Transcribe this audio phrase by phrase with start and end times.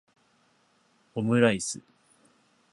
[1.13, 1.79] オムライス